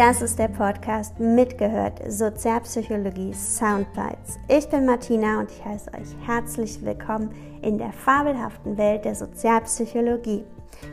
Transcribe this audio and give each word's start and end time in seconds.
Das 0.00 0.22
ist 0.22 0.38
der 0.38 0.48
Podcast 0.48 1.20
Mitgehört 1.20 2.00
Sozialpsychologie 2.10 3.34
Soundbites. 3.34 4.38
Ich 4.48 4.66
bin 4.70 4.86
Martina 4.86 5.40
und 5.40 5.50
ich 5.50 5.62
heiße 5.62 5.90
euch 5.92 6.26
herzlich 6.26 6.82
willkommen 6.82 7.34
in 7.60 7.76
der 7.76 7.92
fabelhaften 7.92 8.78
Welt 8.78 9.04
der 9.04 9.14
Sozialpsychologie. 9.14 10.42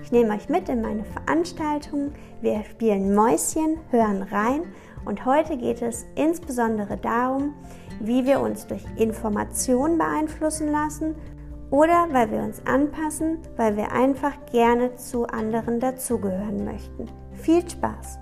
Ich 0.04 0.12
nehme 0.12 0.36
euch 0.36 0.50
mit 0.50 0.68
in 0.68 0.82
meine 0.82 1.06
Veranstaltungen. 1.06 2.14
Wir 2.42 2.66
spielen 2.66 3.16
Mäuschen, 3.16 3.78
hören 3.92 4.24
rein 4.24 4.64
und 5.06 5.24
heute 5.26 5.56
geht 5.56 5.82
es 5.82 6.06
insbesondere 6.16 6.98
darum, 6.98 7.54
wie 8.02 8.26
wir 8.26 8.42
uns 8.42 8.68
durch 8.68 8.84
Informationen 8.98 9.98
beeinflussen 9.98 10.70
lassen 10.70 11.16
oder 11.72 12.08
weil 12.12 12.30
wir 12.30 12.40
uns 12.40 12.62
anpassen, 12.66 13.38
weil 13.56 13.78
wir 13.78 13.90
einfach 13.94 14.34
gerne 14.52 14.98
zu 14.98 15.28
anderen 15.28 15.80
dazugehören 15.80 16.66
möchten. 16.66 17.06
Viel 17.36 17.62
Spaß! 17.70 18.20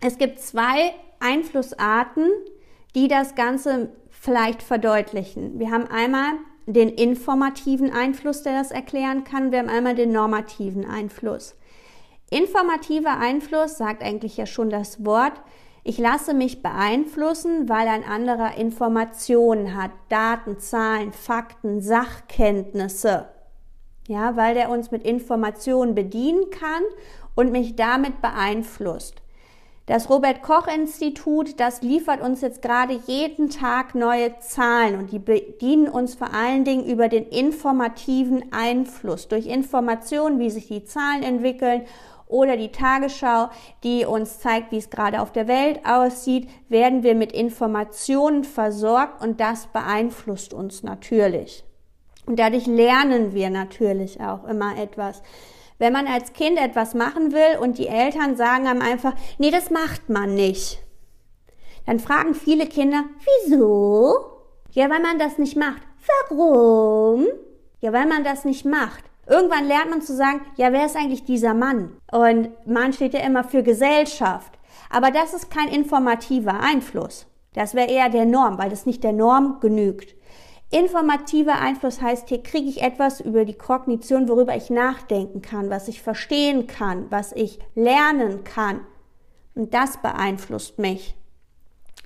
Es 0.00 0.16
gibt 0.16 0.40
zwei 0.40 0.94
Einflussarten, 1.20 2.26
die 2.94 3.06
das 3.06 3.34
Ganze 3.34 3.92
vielleicht 4.08 4.62
verdeutlichen. 4.62 5.58
Wir 5.58 5.70
haben 5.70 5.86
einmal 5.86 6.32
den 6.66 6.88
informativen 6.88 7.92
Einfluss, 7.92 8.42
der 8.42 8.58
das 8.58 8.70
erklären 8.70 9.24
kann. 9.24 9.52
Wir 9.52 9.58
haben 9.58 9.68
einmal 9.68 9.94
den 9.94 10.12
normativen 10.12 10.88
Einfluss. 10.88 11.54
Informativer 12.30 13.18
Einfluss 13.18 13.76
sagt 13.76 14.02
eigentlich 14.02 14.36
ja 14.36 14.46
schon 14.46 14.70
das 14.70 15.04
Wort. 15.04 15.32
Ich 15.82 15.98
lasse 15.98 16.32
mich 16.32 16.62
beeinflussen, 16.62 17.68
weil 17.68 17.88
ein 17.88 18.04
anderer 18.04 18.56
Informationen 18.56 19.74
hat, 19.74 19.90
Daten, 20.08 20.58
Zahlen, 20.58 21.12
Fakten, 21.12 21.80
Sachkenntnisse. 21.80 23.28
Ja, 24.06 24.36
weil 24.36 24.54
der 24.54 24.70
uns 24.70 24.90
mit 24.90 25.04
Informationen 25.04 25.94
bedienen 25.94 26.50
kann 26.50 26.82
und 27.34 27.52
mich 27.52 27.76
damit 27.76 28.20
beeinflusst. 28.20 29.22
Das 29.90 30.08
Robert 30.08 30.44
Koch 30.44 30.68
Institut, 30.68 31.58
das 31.58 31.82
liefert 31.82 32.20
uns 32.20 32.42
jetzt 32.42 32.62
gerade 32.62 33.00
jeden 33.08 33.50
Tag 33.50 33.96
neue 33.96 34.38
Zahlen 34.38 34.96
und 34.96 35.10
die 35.10 35.18
bedienen 35.18 35.88
uns 35.88 36.14
vor 36.14 36.32
allen 36.32 36.64
Dingen 36.64 36.86
über 36.86 37.08
den 37.08 37.26
informativen 37.26 38.52
Einfluss 38.52 39.26
durch 39.26 39.46
Informationen, 39.46 40.38
wie 40.38 40.48
sich 40.48 40.68
die 40.68 40.84
Zahlen 40.84 41.24
entwickeln 41.24 41.86
oder 42.28 42.56
die 42.56 42.70
Tagesschau, 42.70 43.48
die 43.82 44.04
uns 44.04 44.38
zeigt, 44.38 44.70
wie 44.70 44.76
es 44.76 44.90
gerade 44.90 45.20
auf 45.20 45.32
der 45.32 45.48
Welt 45.48 45.80
aussieht, 45.84 46.48
werden 46.68 47.02
wir 47.02 47.16
mit 47.16 47.32
Informationen 47.32 48.44
versorgt 48.44 49.20
und 49.20 49.40
das 49.40 49.66
beeinflusst 49.66 50.54
uns 50.54 50.84
natürlich. 50.84 51.64
Und 52.26 52.38
dadurch 52.38 52.68
lernen 52.68 53.34
wir 53.34 53.50
natürlich 53.50 54.20
auch 54.20 54.44
immer 54.44 54.78
etwas. 54.78 55.20
Wenn 55.80 55.94
man 55.94 56.06
als 56.06 56.34
Kind 56.34 56.58
etwas 56.58 56.92
machen 56.92 57.32
will 57.32 57.58
und 57.58 57.78
die 57.78 57.88
Eltern 57.88 58.36
sagen 58.36 58.68
einem 58.68 58.82
einfach, 58.82 59.14
nee, 59.38 59.50
das 59.50 59.70
macht 59.70 60.10
man 60.10 60.34
nicht, 60.34 60.78
dann 61.86 61.98
fragen 61.98 62.34
viele 62.34 62.66
Kinder, 62.66 63.04
wieso? 63.46 64.14
Ja, 64.72 64.90
weil 64.90 65.00
man 65.00 65.18
das 65.18 65.38
nicht 65.38 65.56
macht. 65.56 65.80
Warum? 66.28 67.26
Ja, 67.80 67.94
weil 67.94 68.06
man 68.06 68.24
das 68.24 68.44
nicht 68.44 68.66
macht. 68.66 69.04
Irgendwann 69.26 69.66
lernt 69.66 69.88
man 69.88 70.02
zu 70.02 70.14
sagen, 70.14 70.42
ja, 70.56 70.70
wer 70.70 70.84
ist 70.84 70.96
eigentlich 70.96 71.24
dieser 71.24 71.54
Mann? 71.54 71.96
Und 72.12 72.50
Mann 72.66 72.92
steht 72.92 73.14
ja 73.14 73.20
immer 73.20 73.42
für 73.42 73.62
Gesellschaft. 73.62 74.58
Aber 74.90 75.10
das 75.10 75.32
ist 75.32 75.50
kein 75.50 75.68
informativer 75.68 76.60
Einfluss. 76.60 77.26
Das 77.54 77.74
wäre 77.74 77.90
eher 77.90 78.10
der 78.10 78.26
Norm, 78.26 78.58
weil 78.58 78.68
das 78.68 78.84
nicht 78.84 79.02
der 79.02 79.12
Norm 79.12 79.60
genügt. 79.60 80.14
Informativer 80.70 81.58
Einfluss 81.58 82.00
heißt, 82.00 82.28
hier 82.28 82.42
kriege 82.42 82.68
ich 82.68 82.80
etwas 82.80 83.20
über 83.20 83.44
die 83.44 83.58
Kognition, 83.58 84.28
worüber 84.28 84.54
ich 84.54 84.70
nachdenken 84.70 85.42
kann, 85.42 85.68
was 85.68 85.88
ich 85.88 86.00
verstehen 86.00 86.68
kann, 86.68 87.06
was 87.10 87.32
ich 87.32 87.58
lernen 87.74 88.44
kann. 88.44 88.80
Und 89.56 89.74
das 89.74 89.96
beeinflusst 90.00 90.78
mich. 90.78 91.16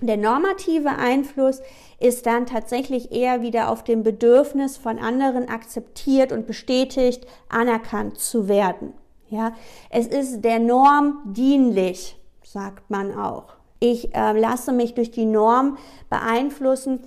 Der 0.01 0.17
normative 0.17 0.89
Einfluss 0.89 1.61
ist 2.01 2.27
dann 2.27 2.47
tatsächlich 2.47 3.13
eher 3.13 3.43
wieder 3.43 3.69
auf 3.69 3.85
dem 3.85 4.03
Bedürfnis 4.03 4.79
von 4.79 4.99
anderen 4.99 5.49
akzeptiert 5.49 6.33
und 6.33 6.47
bestätigt, 6.47 7.27
anerkannt 7.49 8.19
zu 8.19 8.49
werden. 8.49 8.95
Ja, 9.29 9.53
es 9.91 10.07
ist 10.07 10.41
der 10.41 10.59
Norm 10.59 11.19
dienlich, 11.27 12.19
sagt 12.43 12.91
man 12.91 13.17
auch. 13.17 13.55
Ich 13.79 14.15
äh, 14.15 14.39
lasse 14.39 14.73
mich 14.73 14.95
durch 14.95 15.11
die 15.11 15.27
Norm 15.27 15.77
beeinflussen 16.09 17.01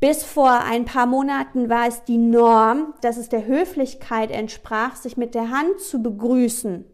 bis 0.00 0.24
vor 0.24 0.50
ein 0.50 0.86
paar 0.86 1.04
Monaten 1.04 1.68
war 1.68 1.86
es 1.86 2.04
die 2.04 2.16
Norm, 2.16 2.94
dass 3.02 3.18
es 3.18 3.28
der 3.28 3.46
Höflichkeit 3.46 4.30
entsprach, 4.30 4.96
sich 4.96 5.18
mit 5.18 5.34
der 5.34 5.50
Hand 5.50 5.78
zu 5.80 6.02
begrüßen. 6.02 6.86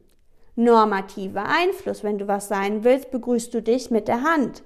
Normativer 0.57 1.47
Einfluss. 1.47 2.03
Wenn 2.03 2.19
du 2.19 2.27
was 2.27 2.49
sein 2.49 2.83
willst, 2.83 3.13
begrüßt 3.13 3.55
du 3.55 3.63
dich 3.63 3.91
mit 3.93 4.09
der 4.09 4.23
Hand. 4.23 4.65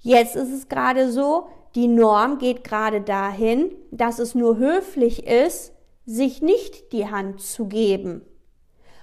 Jetzt 0.00 0.34
ist 0.34 0.50
es 0.50 0.68
gerade 0.68 1.12
so, 1.12 1.48
die 1.74 1.88
Norm 1.88 2.38
geht 2.38 2.64
gerade 2.64 3.02
dahin, 3.02 3.70
dass 3.90 4.18
es 4.18 4.34
nur 4.34 4.56
höflich 4.56 5.26
ist, 5.26 5.72
sich 6.06 6.40
nicht 6.40 6.92
die 6.92 7.10
Hand 7.10 7.42
zu 7.42 7.66
geben. 7.66 8.22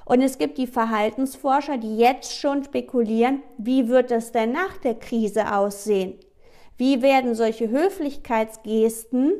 Und 0.05 0.21
es 0.21 0.37
gibt 0.37 0.57
die 0.57 0.67
Verhaltensforscher, 0.67 1.77
die 1.77 1.97
jetzt 1.97 2.35
schon 2.35 2.63
spekulieren, 2.63 3.43
wie 3.57 3.89
wird 3.89 4.11
es 4.11 4.31
denn 4.31 4.53
nach 4.53 4.77
der 4.77 4.95
Krise 4.95 5.53
aussehen? 5.53 6.15
Wie 6.83 7.01
werden 7.01 7.33
solche 7.33 7.69
Höflichkeitsgesten 7.69 9.31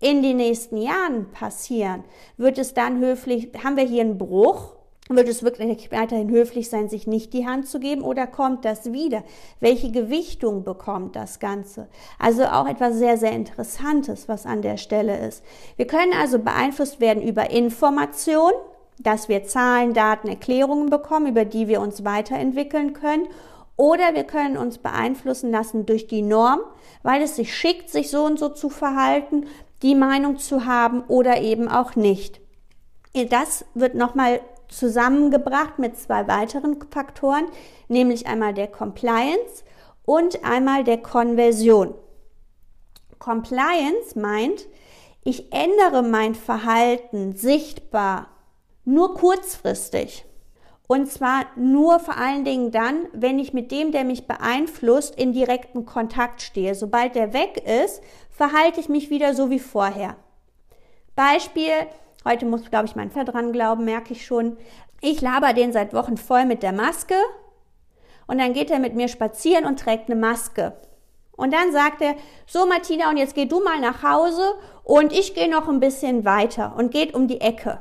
in 0.00 0.22
den 0.22 0.38
nächsten 0.38 0.78
Jahren 0.78 1.30
passieren? 1.30 2.02
Wird 2.38 2.56
es 2.56 2.72
dann 2.72 2.98
höflich, 2.98 3.50
haben 3.62 3.76
wir 3.76 3.84
hier 3.84 4.00
einen 4.00 4.16
Bruch? 4.16 4.72
Wird 5.10 5.28
es 5.28 5.42
wirklich 5.42 5.92
weiterhin 5.92 6.30
höflich 6.30 6.70
sein, 6.70 6.88
sich 6.88 7.06
nicht 7.06 7.34
die 7.34 7.46
Hand 7.46 7.68
zu 7.68 7.78
geben 7.78 8.00
oder 8.00 8.26
kommt 8.26 8.64
das 8.64 8.90
wieder? 8.90 9.22
Welche 9.60 9.90
Gewichtung 9.90 10.64
bekommt 10.64 11.14
das 11.14 11.40
Ganze? 11.40 11.88
Also 12.18 12.44
auch 12.46 12.66
etwas 12.66 12.96
sehr, 12.96 13.18
sehr 13.18 13.32
Interessantes, 13.32 14.26
was 14.26 14.46
an 14.46 14.62
der 14.62 14.78
Stelle 14.78 15.18
ist. 15.28 15.44
Wir 15.76 15.86
können 15.86 16.14
also 16.18 16.38
beeinflusst 16.38 17.00
werden 17.00 17.22
über 17.22 17.50
Information, 17.50 18.52
dass 18.98 19.28
wir 19.28 19.44
Zahlen, 19.44 19.92
Daten, 19.92 20.26
Erklärungen 20.28 20.88
bekommen, 20.88 21.26
über 21.26 21.44
die 21.44 21.68
wir 21.68 21.82
uns 21.82 22.02
weiterentwickeln 22.02 22.94
können 22.94 23.28
oder 23.82 24.14
wir 24.14 24.22
können 24.22 24.56
uns 24.56 24.78
beeinflussen 24.78 25.50
lassen 25.50 25.86
durch 25.86 26.06
die 26.06 26.22
Norm, 26.22 26.60
weil 27.02 27.20
es 27.20 27.34
sich 27.34 27.52
schickt, 27.52 27.90
sich 27.90 28.10
so 28.10 28.24
und 28.24 28.38
so 28.38 28.48
zu 28.48 28.70
verhalten, 28.70 29.46
die 29.82 29.96
Meinung 29.96 30.38
zu 30.38 30.66
haben 30.66 31.02
oder 31.08 31.40
eben 31.40 31.66
auch 31.66 31.96
nicht. 31.96 32.40
Das 33.30 33.64
wird 33.74 33.96
nochmal 33.96 34.40
zusammengebracht 34.68 35.80
mit 35.80 35.98
zwei 35.98 36.28
weiteren 36.28 36.76
Faktoren, 36.92 37.46
nämlich 37.88 38.28
einmal 38.28 38.54
der 38.54 38.68
Compliance 38.68 39.64
und 40.04 40.44
einmal 40.44 40.84
der 40.84 40.98
Konversion. 40.98 41.92
Compliance 43.18 44.16
meint, 44.16 44.68
ich 45.24 45.52
ändere 45.52 46.04
mein 46.04 46.36
Verhalten 46.36 47.32
sichtbar 47.32 48.28
nur 48.84 49.14
kurzfristig. 49.14 50.24
Und 50.92 51.10
zwar 51.10 51.46
nur 51.56 52.00
vor 52.00 52.18
allen 52.18 52.44
Dingen 52.44 52.70
dann, 52.70 53.06
wenn 53.14 53.38
ich 53.38 53.54
mit 53.54 53.70
dem, 53.72 53.92
der 53.92 54.04
mich 54.04 54.26
beeinflusst, 54.26 55.18
in 55.18 55.32
direkten 55.32 55.86
Kontakt 55.86 56.42
stehe. 56.42 56.74
Sobald 56.74 57.14
der 57.14 57.32
weg 57.32 57.66
ist, 57.66 58.02
verhalte 58.28 58.78
ich 58.78 58.90
mich 58.90 59.08
wieder 59.08 59.32
so 59.32 59.48
wie 59.48 59.58
vorher. 59.58 60.16
Beispiel, 61.16 61.72
heute 62.26 62.44
muss, 62.44 62.68
glaube 62.68 62.84
ich, 62.84 62.94
mein 62.94 63.10
Pferd 63.10 63.32
dran 63.32 63.52
glauben, 63.52 63.86
merke 63.86 64.12
ich 64.12 64.26
schon. 64.26 64.58
Ich 65.00 65.22
laber 65.22 65.54
den 65.54 65.72
seit 65.72 65.94
Wochen 65.94 66.18
voll 66.18 66.44
mit 66.44 66.62
der 66.62 66.72
Maske 66.74 67.16
und 68.26 68.36
dann 68.36 68.52
geht 68.52 68.70
er 68.70 68.78
mit 68.78 68.94
mir 68.94 69.08
spazieren 69.08 69.64
und 69.64 69.80
trägt 69.80 70.10
eine 70.10 70.20
Maske. 70.20 70.74
Und 71.34 71.54
dann 71.54 71.72
sagt 71.72 72.02
er, 72.02 72.16
so 72.46 72.66
Martina, 72.66 73.08
und 73.08 73.16
jetzt 73.16 73.34
geh 73.34 73.46
du 73.46 73.64
mal 73.64 73.80
nach 73.80 74.02
Hause 74.02 74.42
und 74.84 75.10
ich 75.10 75.34
gehe 75.34 75.48
noch 75.50 75.70
ein 75.70 75.80
bisschen 75.80 76.26
weiter 76.26 76.74
und 76.76 76.90
geht 76.90 77.14
um 77.14 77.28
die 77.28 77.40
Ecke. 77.40 77.80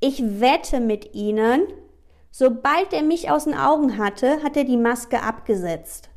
Ich 0.00 0.40
wette 0.40 0.80
mit 0.80 1.14
Ihnen, 1.14 1.68
Sobald 2.38 2.92
er 2.92 3.02
mich 3.02 3.30
aus 3.30 3.44
den 3.44 3.56
Augen 3.56 3.96
hatte, 3.96 4.42
hat 4.42 4.58
er 4.58 4.64
die 4.64 4.76
Maske 4.76 5.22
abgesetzt. 5.22 6.10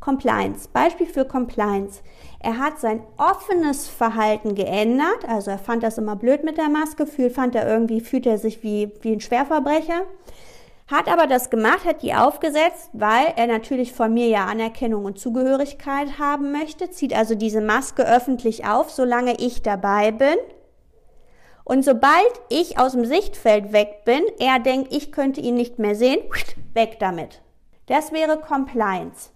Compliance. 0.00 0.66
Beispiel 0.72 1.06
für 1.06 1.26
Compliance. 1.26 2.00
Er 2.40 2.56
hat 2.56 2.80
sein 2.80 3.02
offenes 3.18 3.86
Verhalten 3.86 4.54
geändert, 4.54 5.28
also 5.28 5.50
er 5.50 5.58
fand 5.58 5.82
das 5.82 5.98
immer 5.98 6.16
blöd 6.16 6.42
mit 6.42 6.56
der 6.56 6.70
Maske, 6.70 7.04
fühlt, 7.06 7.34
fand 7.34 7.54
er 7.54 7.68
irgendwie, 7.68 8.00
fühlt 8.00 8.24
er 8.24 8.38
sich 8.38 8.62
wie, 8.62 8.90
wie 9.02 9.12
ein 9.12 9.20
Schwerverbrecher, 9.20 10.06
hat 10.86 11.06
aber 11.06 11.26
das 11.26 11.50
gemacht, 11.50 11.84
hat 11.84 12.00
die 12.00 12.14
aufgesetzt, 12.14 12.88
weil 12.94 13.34
er 13.36 13.46
natürlich 13.46 13.92
von 13.92 14.14
mir 14.14 14.28
ja 14.28 14.46
Anerkennung 14.46 15.04
und 15.04 15.18
Zugehörigkeit 15.18 16.18
haben 16.18 16.50
möchte, 16.50 16.90
zieht 16.90 17.14
also 17.14 17.34
diese 17.34 17.60
Maske 17.60 18.08
öffentlich 18.08 18.64
auf, 18.64 18.90
solange 18.90 19.34
ich 19.38 19.60
dabei 19.60 20.12
bin 20.12 20.38
und 21.68 21.84
sobald 21.84 22.32
ich 22.48 22.78
aus 22.78 22.92
dem 22.92 23.04
Sichtfeld 23.04 23.74
weg 23.74 24.06
bin, 24.06 24.22
er 24.38 24.58
denkt, 24.58 24.90
ich 24.90 25.12
könnte 25.12 25.42
ihn 25.42 25.54
nicht 25.54 25.78
mehr 25.78 25.94
sehen, 25.94 26.20
weg 26.72 26.96
damit. 26.98 27.42
Das 27.84 28.10
wäre 28.10 28.38
Compliance. 28.38 29.28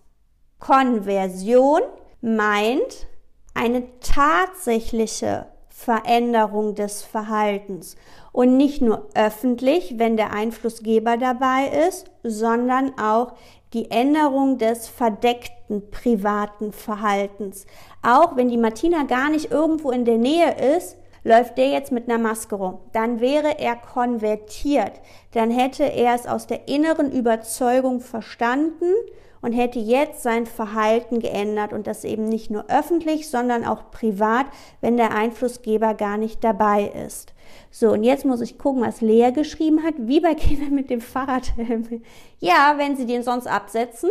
Konversion 0.59 1.83
meint 2.23 3.07
eine 3.53 3.85
tatsächliche 4.01 5.47
Veränderung 5.69 6.75
des 6.75 7.03
Verhaltens. 7.03 7.97
Und 8.33 8.57
nicht 8.57 8.81
nur 8.81 9.09
öffentlich, 9.15 9.99
wenn 9.99 10.17
der 10.17 10.33
Einflussgeber 10.33 11.19
dabei 11.19 11.87
ist, 11.87 12.11
sondern 12.23 12.99
auch 12.99 13.35
die 13.75 13.91
Änderung 13.91 14.57
des 14.57 14.89
verdeckten 14.89 15.91
privaten 15.91 16.73
Verhaltens. 16.73 17.67
Auch 18.03 18.37
wenn 18.37 18.49
die 18.49 18.57
Martina 18.57 19.03
gar 19.03 19.29
nicht 19.29 19.51
irgendwo 19.51 19.91
in 19.91 20.07
der 20.07 20.17
Nähe 20.17 20.77
ist, 20.77 20.97
läuft 21.25 21.59
der 21.59 21.69
jetzt 21.69 21.93
mit 21.93 22.09
einer 22.09 22.19
Maske 22.19 22.57
rum. 22.57 22.79
Dann 22.93 23.21
wäre 23.21 23.59
er 23.59 23.77
konvertiert. 23.77 25.01
Dann 25.33 25.51
hätte 25.51 25.85
er 25.85 26.15
es 26.15 26.27
aus 26.27 26.47
der 26.47 26.69
inneren 26.69 27.13
Überzeugung 27.13 28.01
verstanden 28.01 28.93
und 29.41 29.53
hätte 29.53 29.81
jetzt 29.81 30.23
sein 30.23 30.47
Verhalten 30.47 31.19
geändert 31.19 31.73
und 31.73 31.87
das 31.87 32.05
eben 32.05 32.29
nicht 32.29 32.51
nur 32.51 32.71
öffentlich, 32.71 33.29
sondern 33.29 33.65
auch 33.65 33.91
privat, 33.91 34.47
wenn 34.81 34.97
der 34.97 35.15
Einflussgeber 35.15 35.95
gar 35.95 36.17
nicht 36.17 36.43
dabei 36.45 36.93
ist. 37.07 37.35
So, 37.71 37.91
und 37.91 38.05
jetzt 38.05 38.25
muss 38.25 38.41
ich 38.41 38.57
gucken, 38.57 38.83
was 38.83 39.01
Lea 39.01 39.33
geschrieben 39.33 39.83
hat, 39.83 39.95
wie 39.99 40.21
bei 40.21 40.35
Kindern 40.37 40.75
mit 40.75 40.91
dem 40.91 41.01
Fahrradhelm. 41.01 42.03
Ja, 42.39 42.75
wenn 42.77 42.97
sie 42.97 43.07
den 43.07 43.23
sonst 43.23 43.47
absetzen, 43.47 44.11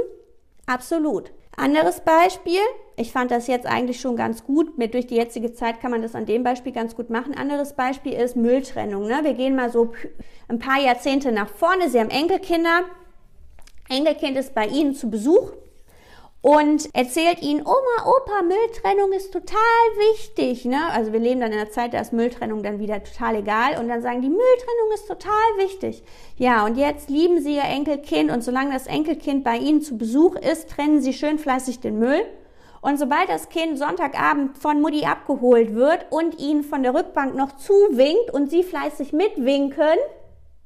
absolut. 0.66 1.32
Anderes 1.58 2.02
Beispiel, 2.02 2.62
ich 2.96 3.12
fand 3.12 3.30
das 3.30 3.48
jetzt 3.48 3.66
eigentlich 3.66 4.00
schon 4.00 4.16
ganz 4.16 4.44
gut, 4.44 4.78
mit 4.78 4.94
durch 4.94 5.08
die 5.08 5.16
jetzige 5.16 5.54
Zeit 5.54 5.82
kann 5.82 5.92
man 5.92 6.02
das 6.02 6.16
an 6.16 6.26
dem 6.26 6.44
Beispiel 6.44 6.72
ganz 6.72 6.96
gut 6.96 7.10
machen. 7.10 7.36
Anderes 7.36 7.74
Beispiel 7.74 8.14
ist 8.14 8.36
Mülltrennung. 8.36 9.08
Ne? 9.08 9.20
Wir 9.24 9.34
gehen 9.34 9.56
mal 9.56 9.70
so 9.70 9.92
ein 10.48 10.60
paar 10.60 10.80
Jahrzehnte 10.80 11.32
nach 11.32 11.50
vorne, 11.50 11.90
Sie 11.90 12.00
haben 12.00 12.10
Enkelkinder, 12.10 12.84
Enkelkind 13.90 14.38
ist 14.38 14.56
bei 14.56 14.68
Ihnen 14.68 14.96
zu 14.96 15.10
Besuch 15.10 15.52
und 16.42 16.90
erzählt 16.94 17.44
ihnen, 17.44 17.62
Oma, 17.62 18.08
Opa, 18.08 18.42
Mülltrennung 18.42 19.12
ist 19.14 19.32
total 19.32 19.58
wichtig. 20.12 20.66
Ne? 20.66 20.80
Also 20.92 21.14
wir 21.14 21.20
leben 21.20 21.40
dann 21.40 21.52
in 21.52 21.60
einer 21.60 21.70
Zeit, 21.70 21.94
da 21.94 22.00
ist 22.00 22.14
Mülltrennung 22.14 22.64
dann 22.64 22.80
wieder 22.80 23.04
total 23.04 23.36
egal. 23.36 23.80
Und 23.80 23.88
dann 23.90 24.02
sagen 24.02 24.24
die, 24.24 24.30
Mülltrennung 24.30 24.92
ist 24.96 25.08
total 25.08 25.32
wichtig. 25.58 26.04
Ja, 26.38 26.66
und 26.66 26.78
jetzt 26.78 27.12
lieben 27.12 27.42
sie 27.42 27.58
ihr 27.58 27.64
Enkelkind 27.64 28.32
und 28.32 28.44
solange 28.44 28.74
das 28.74 28.88
Enkelkind 28.88 29.44
bei 29.44 29.58
ihnen 29.58 29.82
zu 29.82 30.00
Besuch 30.00 30.36
ist, 30.36 30.72
trennen 30.72 31.00
sie 31.00 31.14
schön 31.14 31.38
fleißig 31.38 31.80
den 31.80 32.00
Müll. 32.00 32.24
Und 32.82 32.98
sobald 32.98 33.30
das 33.30 33.50
Kind 33.50 33.78
Sonntagabend 33.78 34.58
von 34.58 34.82
Mutti 34.82 35.06
abgeholt 35.06 35.76
wird 35.76 36.08
und 36.10 36.40
ihnen 36.40 36.64
von 36.64 36.82
der 36.82 36.96
Rückbank 36.96 37.36
noch 37.36 37.56
zuwinkt 37.58 38.34
und 38.34 38.50
sie 38.50 38.64
fleißig 38.64 39.14
mitwinken, 39.14 40.00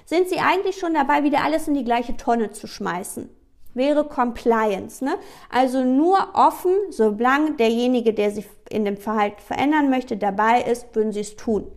sind 0.05 0.29
sie 0.29 0.39
eigentlich 0.39 0.77
schon 0.77 0.93
dabei, 0.93 1.23
wieder 1.23 1.43
alles 1.43 1.67
in 1.67 1.73
die 1.73 1.83
gleiche 1.83 2.15
Tonne 2.15 2.51
zu 2.51 2.67
schmeißen 2.67 3.29
wäre 3.75 4.05
Compliance. 4.05 5.03
Ne? 5.03 5.15
Also 5.49 5.83
nur 5.83 6.17
offen, 6.33 6.73
solange 6.89 7.53
derjenige, 7.53 8.13
der 8.13 8.31
sich 8.31 8.45
in 8.69 8.85
dem 8.85 8.97
Verhalten 8.97 9.41
verändern 9.41 9.89
möchte, 9.89 10.17
dabei 10.17 10.61
ist, 10.61 10.95
würden 10.95 11.11
sie 11.11 11.19
es 11.19 11.35
tun. 11.35 11.71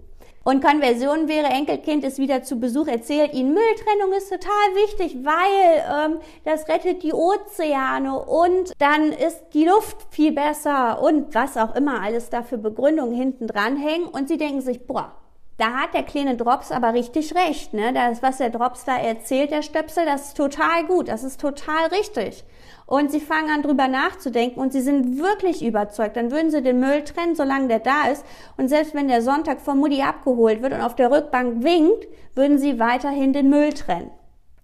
Und 0.48 0.64
Konversion 0.64 1.28
wäre, 1.28 1.48
Enkelkind 1.48 2.04
ist 2.04 2.18
wieder 2.18 2.42
zu 2.42 2.58
Besuch, 2.58 2.86
erzählt 2.86 3.34
ihnen, 3.34 3.52
Mülltrennung 3.52 4.14
ist 4.16 4.30
total 4.30 4.74
wichtig, 4.76 5.18
weil 5.22 6.10
ähm, 6.10 6.20
das 6.44 6.66
rettet 6.68 7.02
die 7.02 7.12
Ozeane 7.12 8.18
und 8.18 8.72
dann 8.78 9.12
ist 9.12 9.42
die 9.52 9.66
Luft 9.66 9.98
viel 10.08 10.32
besser 10.32 11.02
und 11.02 11.34
was 11.34 11.58
auch 11.58 11.74
immer 11.74 12.00
alles 12.00 12.30
da 12.30 12.42
für 12.42 12.56
Begründungen 12.56 13.14
hinten 13.14 13.46
dran 13.46 13.76
hängen. 13.76 14.06
Und 14.06 14.28
sie 14.28 14.38
denken 14.38 14.62
sich, 14.62 14.86
boah, 14.86 15.12
da 15.58 15.72
hat 15.72 15.92
der 15.92 16.04
kleine 16.04 16.36
Drops 16.36 16.70
aber 16.70 16.94
richtig 16.94 17.34
recht. 17.34 17.74
Ne? 17.74 17.92
Das, 17.92 18.22
was 18.22 18.38
der 18.38 18.50
Drops 18.50 18.84
da 18.84 18.96
erzählt, 18.96 19.50
der 19.50 19.62
Stöpsel, 19.62 20.06
das 20.06 20.28
ist 20.28 20.36
total 20.36 20.84
gut, 20.86 21.08
das 21.08 21.24
ist 21.24 21.40
total 21.40 21.86
richtig. 21.86 22.44
Und 22.86 23.10
sie 23.10 23.20
fangen 23.20 23.50
an, 23.50 23.62
drüber 23.62 23.88
nachzudenken 23.88 24.60
und 24.60 24.72
sie 24.72 24.80
sind 24.80 25.18
wirklich 25.18 25.64
überzeugt. 25.64 26.16
Dann 26.16 26.30
würden 26.30 26.50
sie 26.50 26.62
den 26.62 26.78
Müll 26.78 27.02
trennen, 27.02 27.34
solange 27.34 27.66
der 27.66 27.80
da 27.80 28.08
ist. 28.10 28.24
Und 28.56 28.68
selbst 28.68 28.94
wenn 28.94 29.08
der 29.08 29.20
Sonntag 29.20 29.60
von 29.60 29.78
Mutti 29.78 30.00
abgeholt 30.00 30.62
wird 30.62 30.72
und 30.72 30.80
auf 30.80 30.94
der 30.94 31.10
Rückbank 31.10 31.64
winkt, 31.64 32.06
würden 32.34 32.58
sie 32.58 32.78
weiterhin 32.78 33.32
den 33.32 33.50
Müll 33.50 33.72
trennen. 33.72 34.10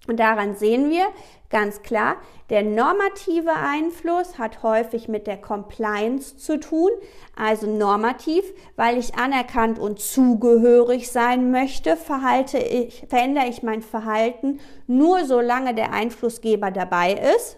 Und 0.06 0.20
daran 0.20 0.54
sehen 0.54 0.90
wir 0.90 1.06
ganz 1.48 1.82
klar, 1.82 2.16
der 2.50 2.62
normative 2.62 3.52
Einfluss 3.54 4.38
hat 4.38 4.62
häufig 4.62 5.08
mit 5.08 5.26
der 5.26 5.38
Compliance 5.38 6.36
zu 6.36 6.60
tun, 6.60 6.90
also 7.36 7.66
normativ, 7.66 8.44
weil 8.76 8.98
ich 8.98 9.14
anerkannt 9.14 9.78
und 9.78 9.98
zugehörig 9.98 11.10
sein 11.10 11.50
möchte, 11.50 11.96
verhalte 11.96 12.58
ich, 12.58 13.06
verändere 13.08 13.46
ich 13.46 13.62
mein 13.62 13.82
Verhalten 13.82 14.60
nur 14.86 15.24
solange 15.24 15.74
der 15.74 15.92
Einflussgeber 15.92 16.70
dabei 16.70 17.12
ist, 17.36 17.56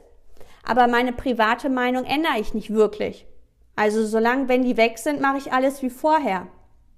aber 0.62 0.86
meine 0.86 1.12
private 1.12 1.68
Meinung 1.68 2.04
ändere 2.04 2.38
ich 2.38 2.54
nicht 2.54 2.72
wirklich. 2.72 3.26
Also 3.74 4.06
solange, 4.06 4.48
wenn 4.48 4.62
die 4.62 4.76
weg 4.76 4.98
sind, 4.98 5.20
mache 5.20 5.38
ich 5.38 5.52
alles 5.52 5.82
wie 5.82 5.90
vorher. 5.90 6.46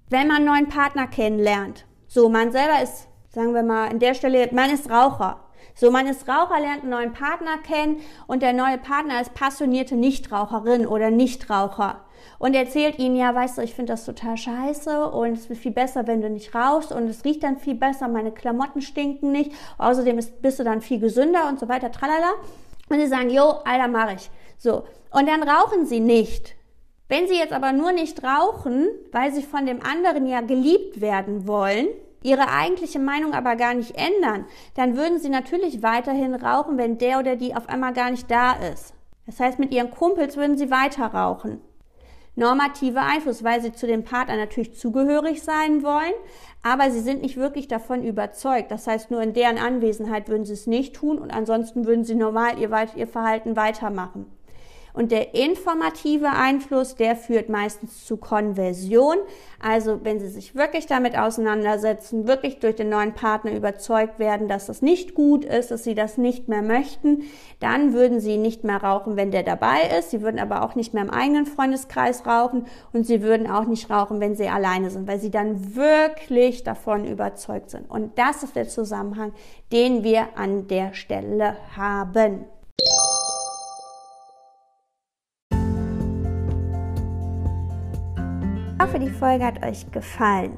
Wenn 0.09 0.27
man 0.27 0.37
einen 0.37 0.45
neuen 0.45 0.69
Partner 0.69 1.07
kennenlernt, 1.07 1.85
so 2.07 2.29
man 2.29 2.51
selber 2.51 2.81
ist 2.81 3.08
sagen 3.29 3.53
wir 3.53 3.63
mal, 3.63 3.89
an 3.89 3.99
der 3.99 4.13
Stelle, 4.13 4.49
man 4.51 4.69
ist 4.69 4.89
Raucher. 4.89 5.39
So, 5.75 5.91
man 5.91 6.07
ist 6.07 6.27
Raucher, 6.27 6.59
lernt 6.59 6.81
einen 6.81 6.89
neuen 6.89 7.13
Partner 7.13 7.57
kennen 7.57 8.01
und 8.27 8.41
der 8.41 8.53
neue 8.53 8.77
Partner 8.77 9.21
ist 9.21 9.33
passionierte 9.33 9.95
Nichtraucherin 9.95 10.85
oder 10.85 11.09
Nichtraucher 11.09 12.01
und 12.37 12.53
erzählt 12.55 12.97
ihnen, 12.99 13.15
ja, 13.15 13.33
weißt 13.35 13.57
du, 13.57 13.61
ich 13.61 13.73
finde 13.73 13.93
das 13.93 14.05
total 14.05 14.37
scheiße 14.37 15.09
und 15.11 15.33
es 15.33 15.49
wird 15.49 15.59
viel 15.59 15.71
besser, 15.71 16.07
wenn 16.07 16.21
du 16.21 16.29
nicht 16.29 16.55
rauchst 16.55 16.91
und 16.91 17.07
es 17.07 17.23
riecht 17.23 17.43
dann 17.43 17.57
viel 17.57 17.75
besser, 17.75 18.07
meine 18.07 18.31
Klamotten 18.31 18.81
stinken 18.81 19.31
nicht, 19.31 19.51
außerdem 19.77 20.17
ist, 20.17 20.41
bist 20.41 20.59
du 20.59 20.63
dann 20.63 20.81
viel 20.81 20.99
gesünder 20.99 21.47
und 21.47 21.59
so 21.59 21.69
weiter, 21.69 21.91
tralala. 21.91 22.31
Und 22.89 22.99
sie 22.99 23.07
sagen, 23.07 23.29
jo, 23.29 23.43
Alter, 23.65 23.87
mach 23.87 24.13
ich. 24.13 24.31
So. 24.57 24.83
Und 25.11 25.27
dann 25.27 25.43
rauchen 25.43 25.85
sie 25.85 25.99
nicht. 25.99 26.55
Wenn 27.07 27.27
sie 27.27 27.35
jetzt 27.35 27.53
aber 27.53 27.71
nur 27.71 27.91
nicht 27.91 28.23
rauchen, 28.23 28.87
weil 29.11 29.31
sie 29.31 29.43
von 29.43 29.65
dem 29.65 29.81
anderen 29.83 30.25
ja 30.25 30.41
geliebt 30.41 31.01
werden 31.01 31.47
wollen, 31.47 31.87
ihre 32.21 32.49
eigentliche 32.49 32.99
Meinung 32.99 33.33
aber 33.33 33.55
gar 33.55 33.73
nicht 33.73 33.95
ändern, 33.95 34.45
dann 34.75 34.97
würden 34.97 35.19
sie 35.19 35.29
natürlich 35.29 35.81
weiterhin 35.81 36.35
rauchen, 36.35 36.77
wenn 36.77 36.97
der 36.97 37.19
oder 37.19 37.35
die 37.35 37.55
auf 37.55 37.69
einmal 37.69 37.93
gar 37.93 38.11
nicht 38.11 38.29
da 38.29 38.53
ist. 38.53 38.93
Das 39.25 39.39
heißt, 39.39 39.59
mit 39.59 39.71
ihren 39.71 39.91
Kumpels 39.91 40.37
würden 40.37 40.57
sie 40.57 40.71
weiter 40.71 41.05
rauchen. 41.05 41.61
Normativer 42.35 43.01
Einfluss, 43.01 43.43
weil 43.43 43.61
sie 43.61 43.73
zu 43.73 43.85
dem 43.85 44.03
Partner 44.03 44.37
natürlich 44.37 44.77
zugehörig 44.77 45.43
sein 45.43 45.83
wollen, 45.83 46.13
aber 46.63 46.89
sie 46.89 47.01
sind 47.01 47.21
nicht 47.21 47.37
wirklich 47.37 47.67
davon 47.67 48.03
überzeugt. 48.03 48.71
Das 48.71 48.87
heißt, 48.87 49.11
nur 49.11 49.21
in 49.21 49.33
deren 49.33 49.57
Anwesenheit 49.57 50.29
würden 50.29 50.45
sie 50.45 50.53
es 50.53 50.65
nicht 50.65 50.95
tun 50.95 51.19
und 51.19 51.31
ansonsten 51.31 51.85
würden 51.85 52.05
sie 52.05 52.15
normal 52.15 52.57
ihr, 52.57 52.71
ihr 52.95 53.07
Verhalten 53.07 53.55
weitermachen. 53.55 54.25
Und 54.99 55.13
der 55.13 55.33
informative 55.33 56.27
Einfluss, 56.27 56.93
der 56.95 57.15
führt 57.15 57.47
meistens 57.47 58.05
zu 58.05 58.17
Konversion. 58.17 59.15
Also 59.57 60.01
wenn 60.03 60.19
Sie 60.19 60.27
sich 60.27 60.55
wirklich 60.55 60.87
damit 60.87 61.17
auseinandersetzen, 61.17 62.27
wirklich 62.27 62.59
durch 62.59 62.75
den 62.75 62.89
neuen 62.89 63.13
Partner 63.13 63.53
überzeugt 63.53 64.19
werden, 64.19 64.49
dass 64.49 64.65
das 64.65 64.81
nicht 64.81 65.15
gut 65.15 65.45
ist, 65.45 65.71
dass 65.71 65.85
Sie 65.85 65.95
das 65.95 66.17
nicht 66.17 66.49
mehr 66.49 66.61
möchten, 66.61 67.23
dann 67.61 67.93
würden 67.93 68.19
Sie 68.19 68.35
nicht 68.35 68.65
mehr 68.65 68.83
rauchen, 68.83 69.15
wenn 69.15 69.31
der 69.31 69.43
dabei 69.43 69.83
ist. 69.97 70.11
Sie 70.11 70.21
würden 70.21 70.37
aber 70.37 70.63
auch 70.63 70.75
nicht 70.75 70.93
mehr 70.93 71.03
im 71.03 71.11
eigenen 71.11 71.45
Freundeskreis 71.45 72.25
rauchen 72.25 72.65
und 72.91 73.07
Sie 73.07 73.21
würden 73.21 73.49
auch 73.49 73.67
nicht 73.67 73.89
rauchen, 73.89 74.19
wenn 74.19 74.35
Sie 74.35 74.49
alleine 74.49 74.89
sind, 74.89 75.07
weil 75.07 75.21
Sie 75.21 75.31
dann 75.31 75.77
wirklich 75.77 76.65
davon 76.65 77.05
überzeugt 77.05 77.69
sind. 77.69 77.89
Und 77.89 78.17
das 78.17 78.43
ist 78.43 78.57
der 78.57 78.67
Zusammenhang, 78.67 79.31
den 79.71 80.03
wir 80.03 80.27
an 80.35 80.67
der 80.67 80.93
Stelle 80.93 81.55
haben. 81.77 82.47
Ich 88.79 88.85
hoffe, 88.85 88.99
die 88.99 89.09
Folge 89.09 89.43
hat 89.43 89.65
euch 89.65 89.91
gefallen. 89.91 90.53